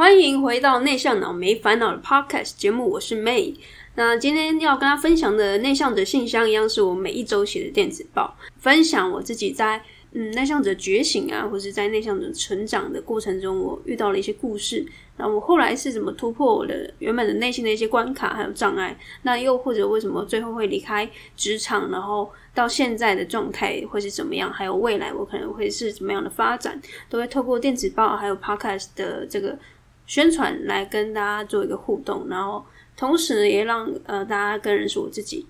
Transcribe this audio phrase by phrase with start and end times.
[0.00, 3.54] 欢迎回到内向脑没烦恼的 Podcast 节目，我是 May。
[3.96, 9.82] 那今天要跟大家分享的内向者信箱一样，是我每一周写的电子报，分享我自己在。
[10.12, 14.84] 嗯，内向者觉醒啊，或是在内向者成长的过程中，我遇到了一些故事。
[15.16, 18.98] 然后我后来是怎么突破我的原本的内心的一些关卡还有障碍？
[19.22, 24.50] 那又或者为什么最后会离开职场，然后到现在的状态会是怎么样？
[24.50, 26.80] 还有未来我可能会是怎么样的发展？
[27.10, 29.56] 都会透过电子报还有 Podcast 的这个
[30.10, 32.66] 宣传来跟大家做一个互动，然后
[32.96, 35.46] 同时，也让呃大家更认识我自己。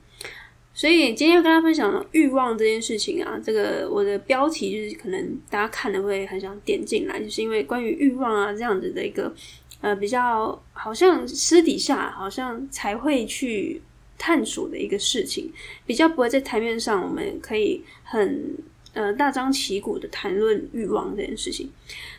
[0.74, 9.34] 所以今天要跟大家分享欲望这件事情啊，这个我的标题就是可能大家看了会很想点进来，就是因为关于欲望啊这样子的一个
[9.80, 13.80] 呃比较好像私底下好像才会去
[14.18, 15.50] 探索的一个事情，
[15.86, 18.54] 比较不会在台面上我们可以很
[18.92, 21.70] 呃大张旗鼓的谈论欲望这件事情。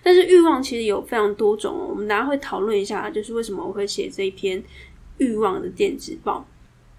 [0.03, 4.63] 但是欲望其实有非常多种，我们大家会讨论一下，就是为什么我会写这一篇
[5.17, 6.47] 欲望的电子报。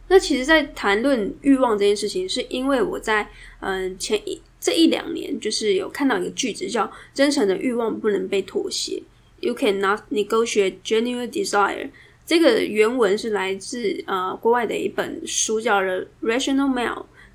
[0.09, 3.27] 那其实，在谈论欲望这件事情，是因为我在
[3.61, 9.03] 嗯前一这一两年，就是有看到一个句子，叫“真诚的欲望不能被妥协
[9.41, 11.89] ”，You cannot negotiate genuine desire。
[12.27, 16.95] 这个原文是来自呃国外的一本书，叫《The Rational Male》。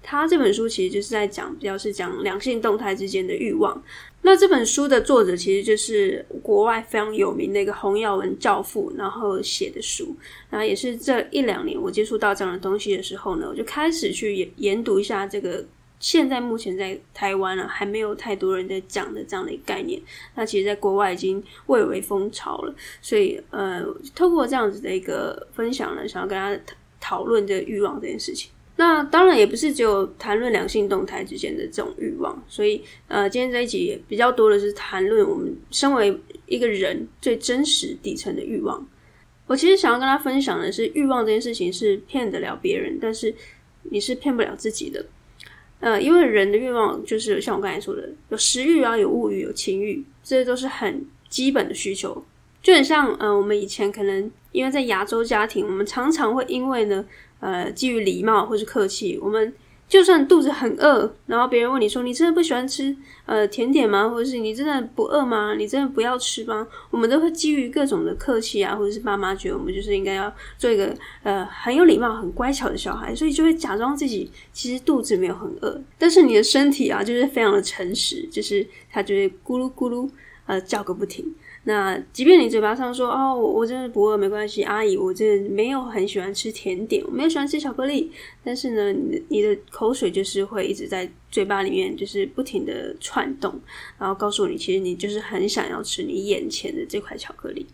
[0.10, 3.84] 他这本书其实就是在讲，比较是讲两性动态之间的欲望。
[4.22, 10.16] 那这本书的作者其实就是国外非常有名的一个洪耀文教父，然后写的书，
[10.50, 15.62] 然后也是这一两年我接触到这样的东西的时候呢，我就开始去研研读一下这个
[16.00, 20.02] 现在目前在台湾啊还没有太多人在讲的这样的一个概念，
[20.36, 23.84] 那其实在国外已经蔚为风潮了，所以呃，
[24.16, 26.62] 透过这样子的一个分享呢，想要跟大家
[27.02, 28.50] 讨论这个欲望这件事情。
[28.78, 36.16] 那当然也不是只有谈论两性动态之间的这种欲望，所以呃，今天这一集也比较多的是谈论我们身为
[36.46, 38.88] 一个人最真实底层的欲望。
[39.48, 43.34] 我其实想要跟他分享的是，欲望这件事情是骗得了别人，但是
[43.84, 45.06] 你是骗不了自己的。
[45.80, 52.24] 呃，因为人的欲望就是像我刚才说的，有食欲啊，有物欲，有情欲，这些都是很基本的需求。
[52.62, 57.06] 就很像呃，我们以前可能因为在亚洲家庭，我们常常会因为呢。
[57.40, 59.54] 呃，基于礼貌或是客气，我们
[59.88, 62.98] 就算肚子很饿，然后别人问你说：“你真的不喜欢吃
[63.28, 65.54] 呃甜点吗？”或者是“你真的不饿吗？
[65.54, 70.92] 你真的不要吃吗？”我们都会基于各种的客气啊，或者是爸妈觉得我们就是应该要做一个
[71.22, 80.10] 呃很有礼貌、很乖巧的小孩，所以就会假装自己其实肚子没有很饿，但是你的身体啊就是非常的诚实，就是它就会咕噜咕噜
[80.48, 81.32] 呃叫个不停。
[81.70, 88.10] 那即便你嘴巴上说哦，我我真的不饿，没关系，阿姨，我真的没有很喜欢吃甜点，我没有喜欢吃巧克力，
[88.42, 93.54] 但是呢，你的你的口水就是会一直在嘴巴里面，就是不停的窜动，
[94.00, 97.66] 然后告诉你，其实你就是很想要吃你眼前的这块巧克力。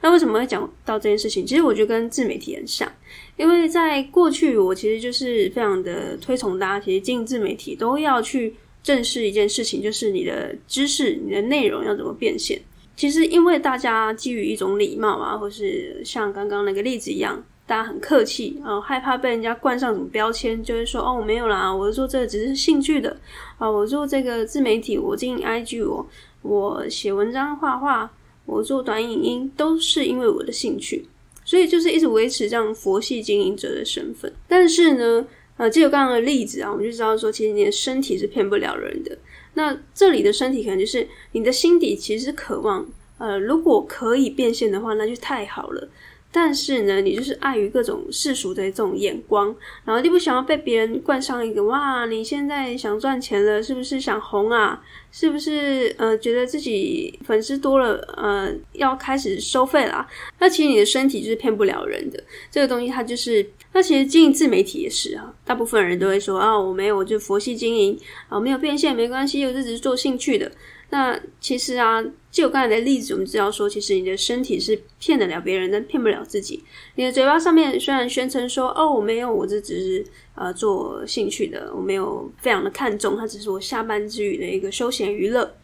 [0.00, 1.44] 那为什么会讲到这件事情？
[1.44, 2.90] 其实我觉得跟自媒体很像，
[3.36, 12.58] 因为在过去，我其实就是非常的推崇大家，其实进自媒体都要去正视一件事情，就是你的知识、你的内容要怎么变现。
[12.98, 23.16] 其实，因为大家基于一种礼貌啊，或是像刚刚那个例子一样，大家很客气，啊害怕被人家冠上什么标签，就会说哦，我没有啦，我做这个只是兴趣的
[23.56, 26.04] 啊，我做这个自媒体，我经营 IG，我
[26.42, 28.10] 我写文章、画画，
[28.44, 31.06] 我做短影音，都是因为我的兴趣，
[31.44, 34.32] 所以就是一直维持这样佛系经营者的身份。
[34.48, 35.24] 但是呢，
[35.56, 39.16] 呃，就有刚刚的例子啊，我们就知道说，其实你的身体是骗不了人的。
[39.58, 42.86] 那这里的身体可能就是你的心底其实渴望，
[43.18, 45.88] 呃，如果可以变现的话，那就太好了。
[46.30, 49.54] 但是呢，你就是碍于各种世俗的这种眼光，
[49.84, 54.80] 然后就不想要被别人冠上一个哇，你现在想赚钱了，是不是想红啊？
[55.10, 60.06] 是不是呃觉得自己粉丝多了，呃要开始收费啦？
[60.38, 63.44] 那其实你的身体就是骗不了人的，这个东西它就是。
[63.70, 67.96] 那其实经营自媒体也是啊，大部分人都会说啊，我没有，我就佛系经营
[68.28, 70.50] 啊，没有变现没关系，我这只是做兴趣的。
[70.90, 76.64] 那其实啊，就刚才的例子，我们知道说，其实你的身体是骗得了别人，但骗不了自己。
[76.94, 85.54] 你的嘴巴上面虽然宣称说，哦，我没有，我这只是呃做兴趣的，我没有非常的看重，它只是我下班之余的一个休闲娱乐。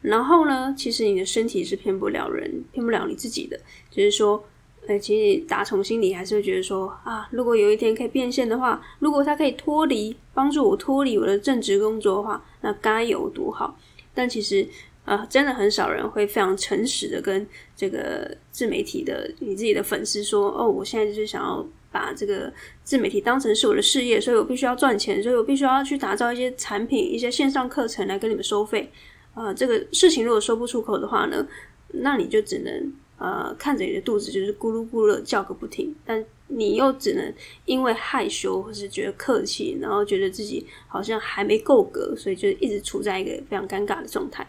[0.00, 3.58] 然后呢，其实你的身体是骗不了人，骗不了你自己的。
[3.90, 4.44] 就是说，
[4.86, 13.76] 呃，其实打从心里还是会觉得说啊，如果有一天可以变现的话，如果它可以脱离，帮助我脱离我的正职工作的话，那该有多好。
[14.14, 14.66] 但其实，
[15.04, 22.52] 呃，真的很少人会非常诚实的跟这个自媒体的你自己的粉丝说，哦，我现在就是想要把这个
[22.84, 28.90] 自媒体当成是我的事业，所以我必须要赚钱，所以我必须要去打造一些产品、一些线上课程来跟你们收费。
[29.34, 31.46] 呃，这个事情如果说不出口的话呢，
[31.88, 37.34] 那你就只能呃看着你的肚子就是咕噜咕噜叫个不停，但你又只能
[37.64, 44.46] 因为害羞或是觉得客气，然后觉得自己好像还没够格，所以就一直处在一个非常尴尬的状态。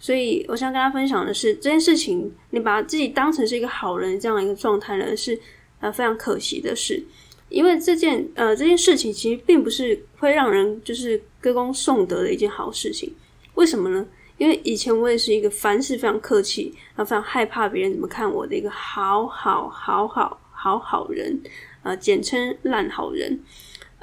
[0.00, 5.38] 所以我想跟大家分享的是，这件事情你把自己当成是一个好人这样一个状态呢，是
[5.80, 7.02] 呃非常可惜的事，
[7.48, 13.12] 因为这件呃这件事情其实并不是会让人就是歌功颂德的一件好事情。
[13.54, 14.06] 为什么呢？
[14.36, 21.40] 因为以前我也是一个凡事非常客气，然后非常害怕别人怎么看我的一个好好好好好好人，
[21.84, 23.38] 呃，简称烂好人。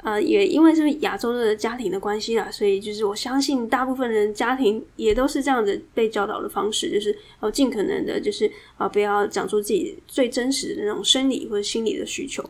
[0.02, 12.44] 呃，也因为是亚洲的家庭的关系啦，所以就是我相信大部分人家庭也都是这样子被教导的方式，就是要尽可能的，就是啊，不要讲出自己最真实的那种生理或者心理的需求。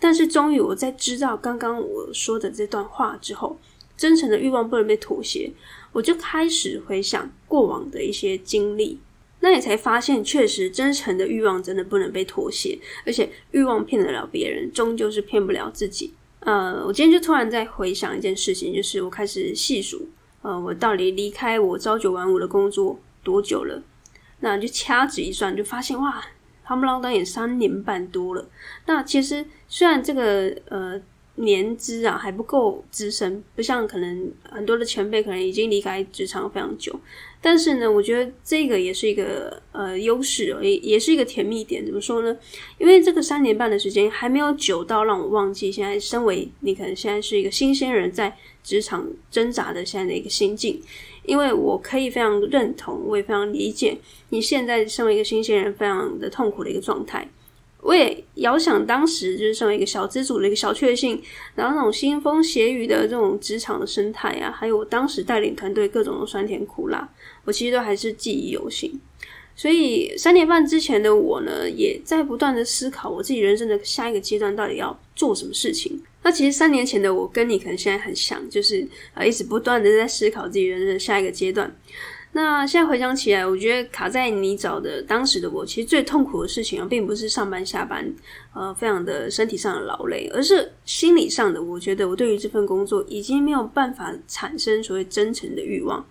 [0.00, 3.58] 但是终于我在知道刚刚我说的这段话之后，
[3.96, 5.50] 真诚的欲望不能被妥协。
[5.92, 8.98] 我就开始回想过往的一些经历，
[9.40, 16.12] 那你才发现，确实真诚的欲望真的不能被妥协，而且欲望骗得了别人，终究是骗不了自己。
[16.40, 20.08] 呃，我今天就突然在回想一件事情，就是我开始细数，
[20.42, 23.82] 呃，我到底离开我朝九晚五的工作多久了？
[24.40, 26.24] 那就掐指一算，就发现哇，
[26.64, 28.48] 他们老当也三年半多了。
[28.86, 31.00] 那其实虽然这个呃。
[31.40, 36.98] 年资啊还不够资深，不像可能很多的前辈可能已经离开职场非常久，
[37.40, 41.86] 但是呢，我觉得这个也是一个呃优势，也也是一个甜蜜点。
[41.86, 42.36] 怎么说呢？
[42.78, 50.82] 因为这个三年半的时间还没有久到让我忘记现在身为你可能现在是一个新鲜人在职场挣扎的现在的一个心境，
[51.24, 53.96] 因为我可以非常认同，我也非常理解
[54.30, 57.28] 你现在身为一个新鲜人非常的痛苦的一个状态。
[57.80, 61.22] 我也遥想当时就是身为一个小资主的一个小确幸，
[61.54, 67.08] 然后那种腥风血雨的这种职场的生态啊，还有我当时带领团队各种的酸甜苦辣，
[67.44, 69.00] 我其实都还是记忆犹新。
[69.54, 76.00] 所以三年半之前的我呢，也在不断的思考我自己人生的下一个阶段到底要做什么事情。
[76.22, 81.74] 那其实三年前的我跟你可能现在很像，就是啊一直不断的在思考自己人生的下一个阶段。
[82.32, 88.06] 那现在回想起来，我觉得卡在泥沼的当时的我，其实最痛苦的事情啊，并不是上班下班，
[88.54, 91.60] 呃，非常的身体上的劳累，而是心理上的。
[91.60, 96.06] 我觉得我对于这份工作已经没有办法产生所谓真诚的欲望。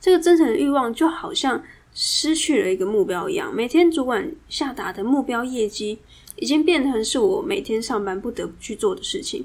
[0.00, 5.98] 这个真诚的欲望就好像失去了一个目标一样，每天主管下达的目标业绩，
[6.36, 9.44] 已经变成是我每天上班不得不去做的事情，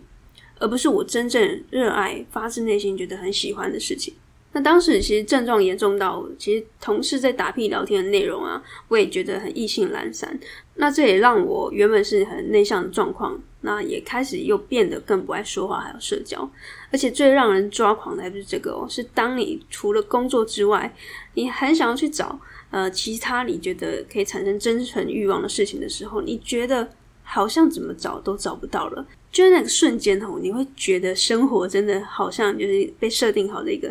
[0.60, 4.14] 而不是我真正热爱、发自内心觉得很喜欢的事情。
[4.54, 10.38] 那当时其实症状严重到，其实同事在打屁聊天的内容啊，我也觉得很意兴阑珊。
[10.76, 16.50] 那这也让我原本是很内向的状况，那也开始又变得更不爱说话，还有社交。
[16.92, 20.94] 而且最让人抓狂的还不是这个哦，是当你除了工作之外，
[21.36, 22.38] 你很想要去找
[22.72, 26.90] 呃其他你觉得可以产生真诚欲望的事情的时候，你觉得
[27.24, 29.06] 好像怎么找都找不到了。
[29.32, 33.90] 就那个瞬间哦，你会觉得生活真的好像就是被设定好的一个。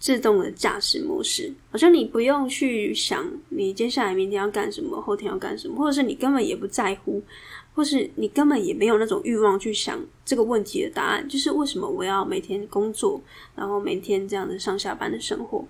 [0.00, 7.22] 自动的驾驶模式，好像你不用去想你接下来明天要干什么，后天要干什么，或者是你根本也不在乎，
[7.74, 13.20] 或是你根本也没有那种欲望去想这个问题的答案，就是为什么我要每天工作，
[13.54, 15.62] 然后每天这样的上下班的生活，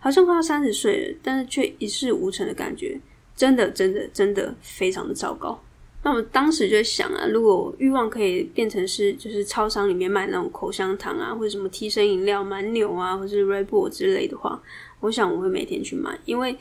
[0.00, 3.00] 好像快要三十岁了，但是却一事无成的感觉，
[3.36, 5.62] 真的真的真的非常的糟糕。
[6.08, 14.58] 那我当时就想啊，如果欲望可以变成是，就是超商里面卖那种口香糖啊，或者什么提神饮料、蛮牛啊，或者是 Red Bull 之类的话，
[15.00, 16.56] 我想我会每天去买，因为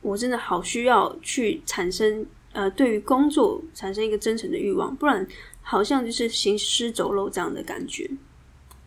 [0.00, 2.24] 我真的好需要去产生
[2.54, 5.26] 呃，对于工作产生一个真诚的欲望，不然
[5.60, 8.10] 好像就是行尸走肉这样的感觉。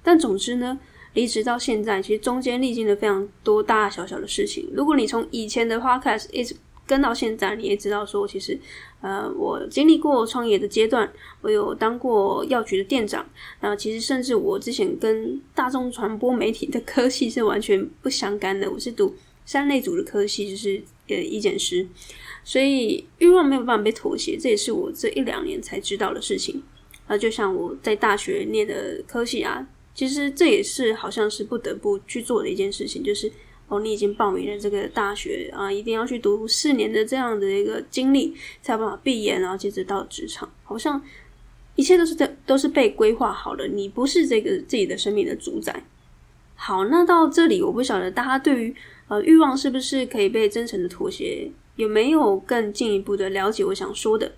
[0.01, 0.79] 但总之呢，
[1.13, 4.67] 离职到现在，其实中间历经了非常多大大小小的事情。
[4.73, 6.55] 如果你从以前的 Podcast 一直
[6.87, 8.59] 跟到现在，你也知道说，其实，
[9.01, 11.09] 呃，我经历过创业的阶段，
[11.41, 13.25] 我有当过药局的店长，
[13.61, 19.15] 然后其实甚至我之前跟大众传播媒体的科系是完全不相干的，我是读
[19.45, 21.87] 三类组的科系，就是呃医检师，
[22.43, 26.61] 所以欲望没有办法被妥协，这也是我这一两年才知道的事情。
[27.07, 29.65] 啊，就像我在大学念的科系啊，
[29.95, 33.31] 其实这也是好像是不得不去做的一件事情，就是。
[33.69, 41.01] 哦，你已经报名了这个大学啊，一定要去读四年的这样的一个经历，才有办法毕业，然后接着到职场，好像
[41.75, 45.83] 一切都是在都是被规划好了，你不是这个自己的生命的主宰。
[46.55, 48.75] 好，那到这里，我不晓得大家对于
[49.07, 54.31] 呃欲望是不是可以被真诚的妥协，有没有更进一步的了解我想说的？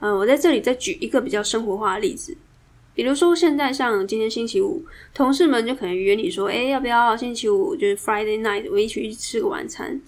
[0.00, 2.36] 嗯、我在这里再举一个比较生活化的例子。
[2.94, 10.00] 比如说，现在像今天星期五，同事们就可能约你说：“哎，要不要星期五就是 Friday night，我一起去吃个晚餐？”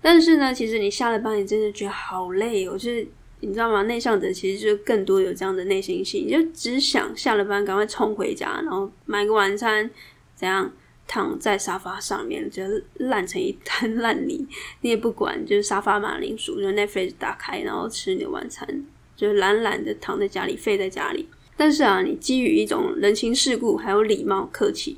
[0.00, 2.72] 但是呢，其实你下了班，你真的觉得好累哦。
[2.72, 3.04] 就是
[3.40, 3.82] 你知道吗？
[3.82, 9.90] 内向者其实就更多有这样的内心戏，你就只想下了班赶快冲回家，然后买个晚餐，
[10.36, 10.72] 怎样
[11.08, 12.62] 躺在沙发上面，就
[12.94, 14.46] 烂成一滩烂泥，
[14.82, 18.84] 你也不管，就是沙发马铃薯，就 Netflix 打开，然后吃你的晚餐，
[19.16, 21.28] 就懒懒的躺在家里，废在家里。
[21.58, 24.96] 但是啊，你基于一种人情世故，还有礼貌客气，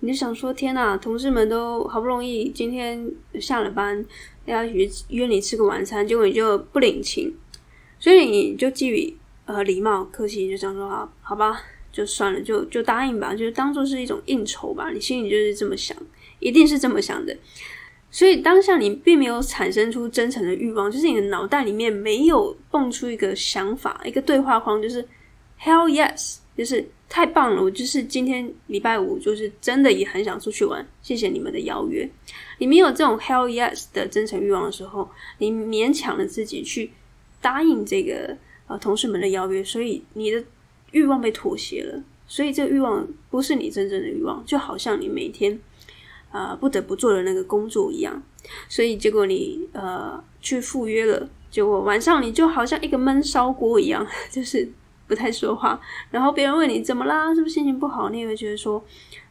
[0.00, 4.04] 你就想说：天哪，同事们都好不容易今天下了班，
[4.44, 7.34] 要约约你吃个晚餐，结果你就不领情，
[7.98, 14.90] 所以你就基于呃礼貌客气，就想说：好，好吧，就算了，就就答应吧，就当做是一种应酬吧。
[14.90, 15.96] 你心里就是这么想，
[16.38, 17.34] 一定是这么想的。
[18.10, 25.08] 所以当下你并没有产生出真诚的欲望，就是你的脑袋里面没有蹦出一个想法，一个对话框，就是。
[25.64, 27.62] Hell yes，就是太棒了！
[27.62, 30.86] 我就是今天礼拜五，就是真的也很想出去玩。
[31.00, 32.06] 谢谢你们的邀约。
[32.58, 36.90] 你没有这种 Hell yes 的真诚欲望的时候，你勉强了自己去
[37.40, 40.44] 答应这个呃同事们的邀约，所以你的
[40.90, 42.04] 欲望被妥协了。
[42.26, 45.58] 所以这个欲望不是你真正的欲望，就好像你每天
[46.30, 48.22] 啊、不得不做的那个工作一样。
[48.68, 54.68] 所以结果你呃去赴约了，结果晚上你就好像一个闷烧锅一样， 就是。
[55.06, 55.80] 不太说话，
[56.10, 58.08] 然后别人问你怎么啦，是不是心情不好？
[58.08, 58.82] 你也会觉得说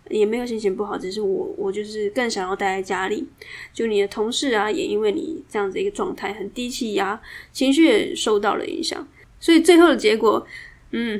[0.10, 3.27] 也没有心情不好，只是我我就是更想要待在家里。
[3.74, 7.20] 就你的同事啊，也因为你这样子一个状态很低气压，
[7.51, 9.08] 情绪也受到了影响，
[9.39, 10.46] 所以最后的结果，
[10.92, 11.20] 嗯，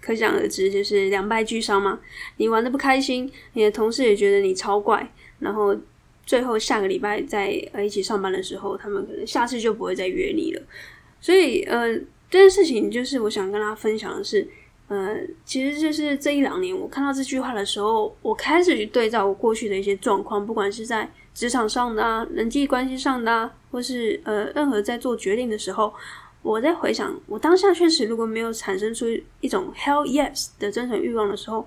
[0.00, 1.98] 可想而知，就是两败俱伤嘛。
[2.36, 5.74] 你玩得不开心，你的同事也觉得你超怪，然后
[6.26, 10.62] 最后下个礼拜在呃一起上班的时候，他们可能下次就不会再约你了。
[11.20, 11.98] 所以呃。
[12.34, 14.44] 这件事情就是我想跟大家分享的是，
[14.88, 25.94] 呃，其实就是这一两年我看到这句话的时候，我开始去对照我过去的一些状况，不管是在职场上的啊、人际关系上的啊，或是呃任何在做决定的时候，
[26.42, 29.06] 我在回想，我当下确实如果没有产生出
[29.40, 31.64] 一种 hell yes 的真诚欲望的时候，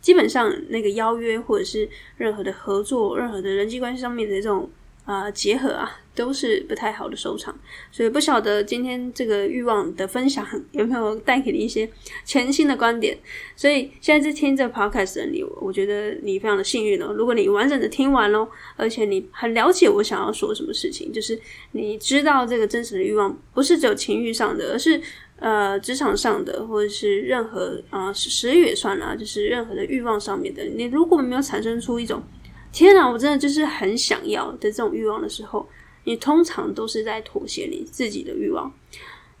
[0.00, 4.70] 基本上那个邀约或者是任何的合作、任何的人际关系上面的这种。
[5.06, 7.56] 啊、结合啊，都是不太好的收场，
[7.92, 11.88] 所以不晓得今天这个欲望的分享 有没有带给你一些
[12.24, 13.16] 全新的观点。
[13.54, 17.14] 所以现在在听这 podcast 的你，我觉得你非常的幸运哦。
[17.16, 25.00] 如果你完整的听完喽，而且你很了解我想要说什么事情，就是你知道这个真实的欲望不是只有情欲上的，而是
[25.38, 30.64] 呃职场上的，或者是任何啊食欲也算啦，就是任何的欲望上面的。
[30.64, 32.20] 你如果没有产生出一种。
[32.76, 35.66] 天哪，我真的就是很想要的这种欲望的时候，
[36.04, 38.70] 你通常都是在妥协你自己的欲望。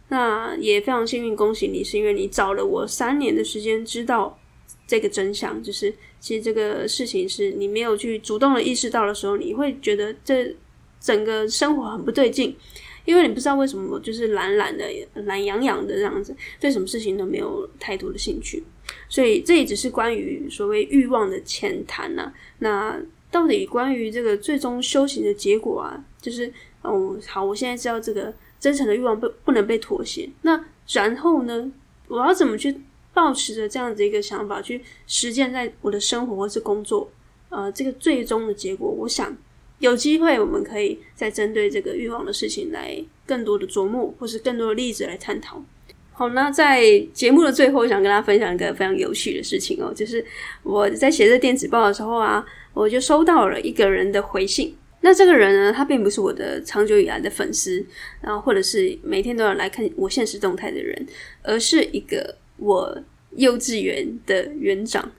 [0.08, 4.38] 那也非常幸运，恭喜你，是因为你找了我三年的时间，知道
[4.86, 10.56] 这个真相，就是其实这个事情是你没有去主动的意识到的时候，你会觉得这
[10.98, 12.56] 整个生活很不对劲，
[13.04, 18.64] 因为你不知道为什么就是懒懒的、懒洋洋的这样子，对什么事情都没有太多的兴趣。
[19.10, 22.32] 所以这也只是关于所谓欲望的浅谈呐。
[22.60, 22.98] 那
[23.36, 26.50] 到底关于这个最终修行的结果啊，就是
[26.80, 30.26] 哦，好，我现在知道这个真诚的欲望不不能被妥协。
[30.40, 31.70] 那然后呢，
[32.08, 32.74] 我要怎么去
[33.12, 37.10] 抱持着这样子一个想法去实践在我的生活或是工作？
[37.50, 39.36] 呃，这个最终的结果，我想
[39.80, 45.62] 有机会我们可以再针对这个欲望的事情来更多的琢磨，或是更多的例子来探讨。
[46.18, 50.24] 好，那在节目的最后，我想跟大家分享一个非常有趣的事情哦，就是
[50.62, 52.44] 我在写这电子报的时候啊。
[52.76, 54.76] 我就收到了一个人的回信。
[55.00, 57.82] 那这个人呢，他并不是我的长久以来的粉丝，
[58.20, 61.06] 然后或者是每天都要来看我现实动态的人，
[61.42, 65.10] 而是一个我幼稚园的园长。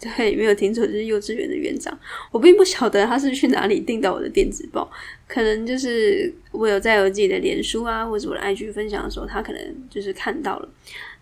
[0.00, 1.98] 对，没有听错，就是幼稚园的园长。
[2.30, 4.90] 我并不晓得他是去哪里订到我的电子报，
[5.26, 10.68] 可能就是我有在我自己的脸书啊，或者我的 IG 分享的时候，他可能就是看到了，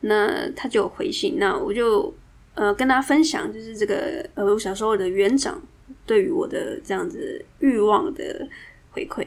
[0.00, 2.14] 那他就有回信，那我就。
[2.58, 5.60] 呃，跟大家分享就是这个呃，我小时候的园长
[6.06, 8.48] 对于我的这样子欲望的
[8.92, 9.22] 回馈。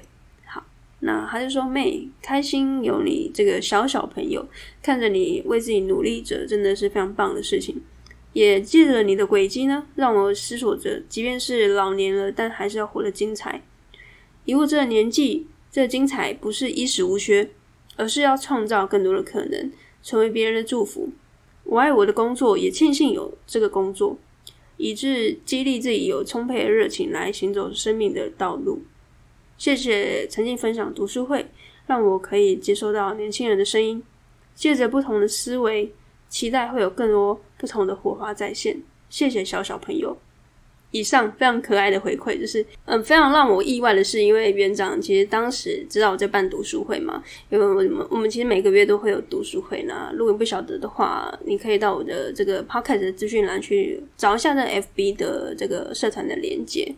[0.46, 0.66] 好，
[1.02, 4.44] 那他就说：“妹，开心有你这个小小朋友，
[4.82, 7.80] 看着你为自己努力着，真的是非常棒的事情。
[8.40, 13.62] 也借着你的轨迹呢，让我思索着，即便是老年了，但还是要活得精彩。
[14.46, 17.50] 以我这个年纪，这精彩不是衣食无缺，
[17.98, 19.70] 而是要创造更多的可能，
[20.02, 21.10] 成为别人的祝福。
[21.66, 24.18] 我爱我的工作，也庆幸有这个工作，
[24.78, 28.84] 以致激励自己有充沛的热情来行走生命的道路。
[29.58, 31.46] 谢谢曾经分享读书会，
[31.88, 34.02] 让我可以接收到年轻人的声音，
[34.56, 35.92] 借着不同的思维，
[36.30, 38.80] 期待会有更多不同的火花再现。
[39.10, 40.16] 谢谢小小朋友。
[40.92, 50.12] 以上非常可爱的回馈，就是嗯，非常让我意外的是，因为园长其实当时知道我在办读书会嘛，因为我们我们其实每个月都会有读书会呢。
[50.16, 56.92] 如果你不晓得的话，你可以到我的这个 podcast 的资讯栏去找一下那 FB 的这个社团的连接。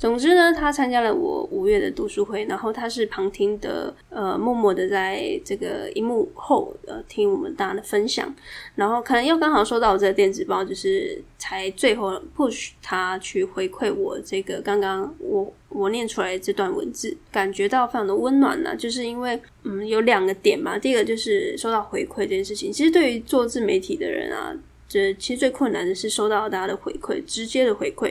[0.00, 8.34] 总之呢，他参加了我五月的读书会，然后他是旁听的，呃，默默的在这个荧幕后呃听我们大家的分享，
[8.74, 24.56] 然后可能又刚好收到我这个电子报，就是才最后 push 他去回馈我这个刚刚我我念出来这段文字，感觉到非常的温暖呢，就是因为嗯有两个点嘛，第一个就是收到回馈这件事情，其实对于做自媒体的人啊，
[24.88, 28.10] 这其实最困难的是收到大家的回馈，直接的回馈。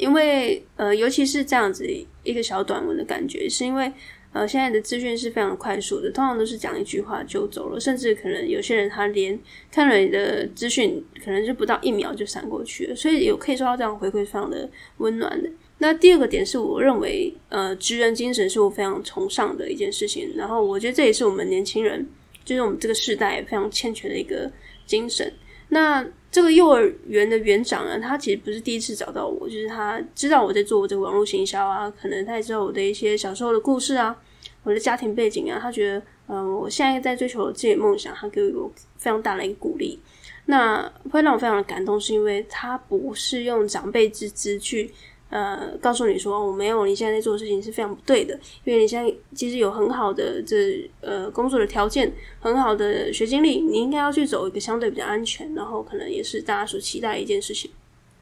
[0.00, 1.86] 因为呃，尤其是这样子
[2.24, 3.92] 一个小短文的感觉，是因为
[4.32, 9.38] 呃，现在的资讯是非常快速的，通常都是讲一句话就走了，甚至可能有些人他连
[9.70, 15.50] 看了你的资讯，可能就不到一秒就闪过去了，所以有可以收到这样回馈，非常的温暖的。
[15.78, 22.06] 那第二个点是我认为，呃，职人精神是我非常崇尚的一件事情，然后我觉得这也是我们年轻人，
[22.44, 24.50] 就是我们这个世代非常欠缺的一个
[24.86, 25.32] 精神。
[25.70, 34.16] 那这个幼儿园的园长呢，他其实不是第一次找到我，就是他知道我在做这个网络行销啊，可能他也知道我的一些小时候的故事啊，
[34.62, 39.98] 我的家庭背景啊，他觉得，嗯、我现在在追求自己的梦想，他给我非常大的一个鼓励。
[40.46, 44.90] 那会让我非常的感动，是因为他不是用长辈之资去。
[45.30, 57.70] 呃，告诉你说，我没有，你现在在做的事情是非常不对的，因为你现在其实有很好的这呃工作的条件，很好的学经历，你应该要去走一个相对比较安全，然后可能也是大家所期待的一件事情。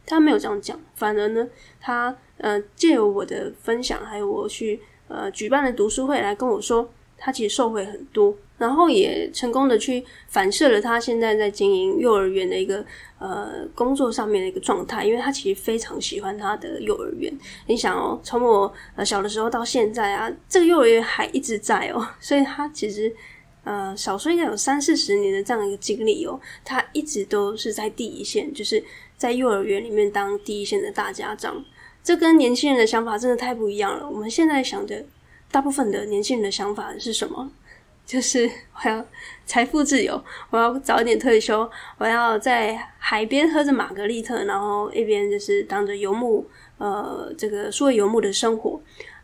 [0.04, 1.48] 他没有这样讲，反而呢，
[1.80, 8.34] 他呃借由我的分享，还有我去呃举办的读书会来跟我说，他其实受惠很多。
[8.56, 12.84] 然后也成功的去反射了他现在在经营幼儿园的一个
[13.20, 17.32] 呃工作上面的一个状态，因为他其实非常喜欢他的幼儿园。
[17.66, 23.14] 你想哦，从我呃小的时候到现在啊，这个幼儿园还一直在哦， 所以他其实
[23.62, 28.82] 呃少说应该有三四十年的这样一个经历哦，他一直都是在第一线，就是
[29.16, 31.64] 在幼儿园里面当第一线的大家长。
[32.02, 34.08] 这跟年轻人的想法真的太不一样了。
[34.10, 35.04] 我们现在想的
[35.50, 37.50] 大部分的年轻人的想法是什么？
[38.08, 39.04] 就是我要
[39.44, 46.46] 财富自由，我要早一点退休，我要在海边喝着玛格丽特，然后一边就是当着游牧，
[46.78, 48.80] 呃，这个数位游牧的生活。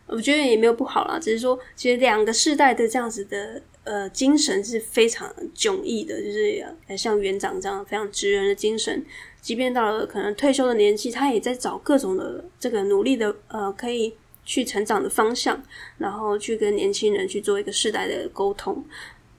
[0.07, 6.63] 我觉得也没有不好啦，只是说其实两个世代的这样子的呃精神是非常迥异的，就是
[6.95, 9.03] 像园长这样非常职人的精神，
[9.41, 14.15] 即便到了可能退休的年纪，他也在找各种的这个努力的呃可以。
[14.45, 15.63] 去成长的方向，
[15.99, 18.85] 然后去跟年轻人去做一个世代的沟通，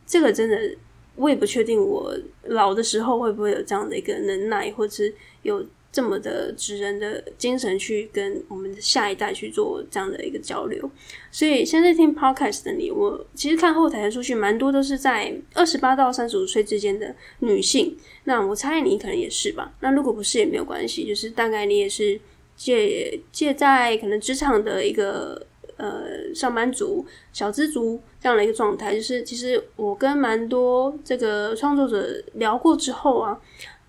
[0.06, 0.76] 这个真的
[1.16, 5.14] 我也不确定，我老的时候会不会有这样的一个能耐，或者是
[5.44, 10.90] 有这么的职人的精神去跟我们的下一代去做这样的一个交流。
[11.32, 17.96] 所以现在听 Podcast 的你，我其实看后台的数据，蛮多都是在二十八到三十五岁之间的女性。
[18.26, 19.74] 那我猜你可能也是吧？
[19.80, 22.20] 那如果不是也没有关系，就是大概你也是。
[22.56, 25.46] 借借在可能职场的一个
[25.78, 33.40] 呃上班族、小资族这样的一个状态，就是其实我跟蛮多这个创作者聊过之后啊，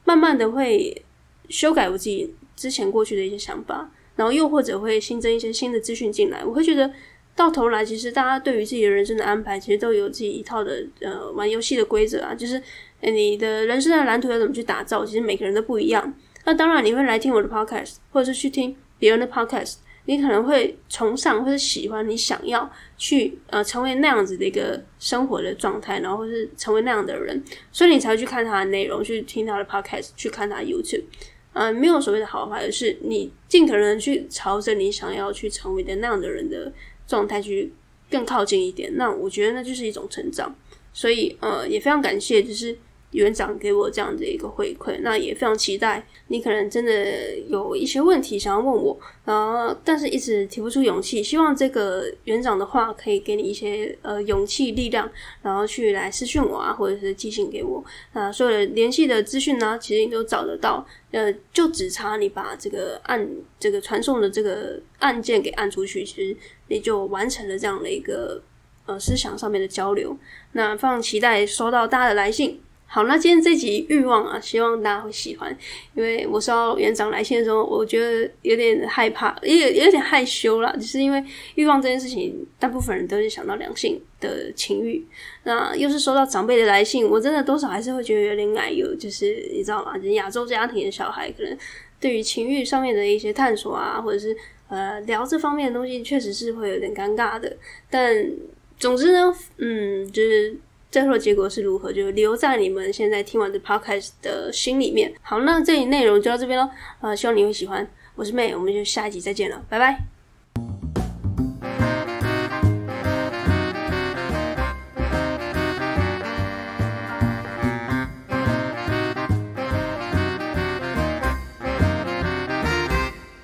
[0.05, 1.03] 慢慢的会
[1.49, 6.91] 修改我自己之前过去的一些想法，然后又或者会新增一些新的资讯进来，我会觉得
[7.37, 12.61] 到头来，其实大家对于自己的人生的安排，其实都有自己一套的呃玩游戏的规则啊，就是
[13.01, 16.15] 你的人生的蓝图要怎么去打造，其实每个人都不一样。
[16.47, 31.03] 那当然，你会来听我的 podcast，或者是去听别人的 podcast，你可能会崇尚或者喜欢你想要去呃成为那样子的一个生活的状态，然后或是成为那样的人，所以你才会去看他的内容，去听他的 podcast，去看他的 YouTube。
[31.53, 36.73] 呃，没有所谓的好坏，而是你尽可能去朝着你想要去成为的那样的人的
[37.09, 37.73] 状态去
[38.09, 38.97] 更靠近一点。
[38.97, 40.55] 那我觉得那就是一种成长。
[40.93, 42.79] 所以呃，也非常感谢，就是。
[43.13, 55.11] 园长给我这样的一个回馈，那也非常期待你可能真的有一些问题想要问我，然后但是一直提不出勇气，希望这个园长的话可以给你一些呃勇气力量，
[55.43, 63.27] 然后去来私讯我啊，或者是寄信给我，那所有的联系的资讯呢，其实你都找得到，呃，就只差你把这个按
[63.59, 66.37] 这个传送的这个按键给按出去，其实
[66.69, 68.43] 你就完成了这样的一个
[68.85, 70.17] 呃思想上面的交流。
[70.53, 72.61] 那非常期待收到大家的来信。
[72.89, 75.55] 好，那今天这集欲望啊，希望大家会喜欢。
[75.95, 80.73] 因为我收到园长来信的时候，我觉得有点害怕，也有有点害羞啦。
[80.77, 81.23] 就是因为
[81.57, 85.05] 欲望这件事情，大部分人都是想到两性的情欲，
[85.43, 88.95] 那又是收到长辈的来信，我真的多少还是会觉得有点奶油。
[88.95, 89.99] 就是你知道吗？
[89.99, 91.55] 就亚洲家庭的小孩，可能
[92.01, 94.35] 对于情欲上面的一些探索啊，或者是
[94.69, 97.55] 呃聊这方面的东西，确实是会有点尴尬的。
[97.91, 98.27] 但
[98.79, 100.57] 总之呢，嗯，就是。
[100.97, 105.13] 最后的结果是如何，就留在你们现在听完的 podcast 的心里面。
[105.21, 106.71] 好，那这一内容就到这边喽。
[107.03, 107.87] 呃，希望你会喜欢。
[108.15, 110.16] 我是 May，我们就下一集再见了，拜拜。